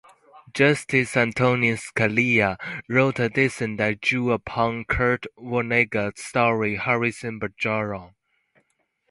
Justice 0.55 1.15
Antonin 1.15 1.75
Scalia 1.75 2.57
wrote 2.89 3.19
a 3.19 3.29
dissent 3.29 3.77
that 3.77 4.01
drew 4.01 4.31
upon 4.31 4.83
Kurt 4.85 5.27
Vonnegut's 5.37 6.25
story 6.25 6.77
Harrison 6.77 7.39
Bergeron. 7.39 8.15